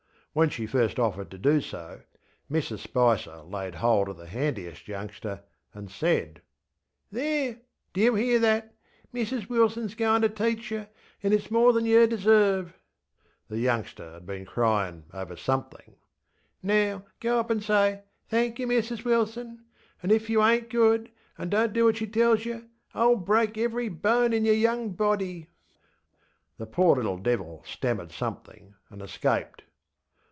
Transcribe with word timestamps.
When 0.33 0.47
she 0.49 0.65
first 0.65 0.97
offered 0.97 1.29
to 1.31 1.37
do 1.37 1.59
so, 1.59 2.03
Mrs 2.49 2.79
Spicer 2.79 3.41
laid 3.41 3.75
hold 3.75 4.07
of 4.07 4.15
the 4.15 4.27
handiest 4.27 4.87
youngster 4.87 5.43
and 5.73 5.89
saidŌĆö 5.89 6.37
ŌĆśThereŌĆödo 7.13 7.59
you 7.97 8.15
hear 8.15 8.39
that? 8.39 8.73
Mrs 9.13 9.49
Wilson 9.49 9.83
is 9.87 9.95
goinŌĆÖ 9.95 10.21
to 10.21 10.29
teach 10.29 10.71
yer, 10.71 10.87
anŌĆÖ 11.21 11.33
itŌĆÖs 11.37 11.51
more 11.51 11.73
than 11.73 11.85
yer 11.85 12.07
deserve! 12.07 12.67
ŌĆÖ 12.67 12.73
(the 13.49 13.59
youngster 13.59 14.13
had 14.13 14.25
been 14.25 14.45
ŌĆścryinŌĆÖŌĆÖ 14.45 15.03
over 15.13 15.35
something). 15.35 15.95
ŌĆśNow, 16.63 17.03
go 17.19 17.37
up 17.41 17.49
anŌĆÖ 17.49 17.63
say 17.65 18.03
ŌĆ£Thenk 18.31 18.59
yer, 18.59 18.67
Mrs 18.67 19.03
Wilson.ŌĆØ 19.03 19.63
And 20.01 20.11
if 20.13 20.29
yer 20.29 20.39
ainŌĆÖt 20.39 20.69
good, 20.69 21.11
and 21.37 21.51
donŌĆÖt 21.51 21.73
do 21.73 21.89
as 21.89 21.97
she 21.97 22.07
tells 22.07 22.45
yer, 22.45 22.63
IŌĆÖll 22.95 23.25
break 23.25 23.57
every 23.57 23.89
bone 23.89 24.31
in 24.31 24.45
yer 24.45 24.53
young 24.53 24.91
body! 24.93 25.41
ŌĆÖ 25.41 25.47
The 26.59 26.65
poor 26.67 26.95
little 26.95 27.17
devil 27.17 27.63
stammered 27.65 28.13
something, 28.13 28.75
and 28.89 29.01
escaped. 29.01 29.63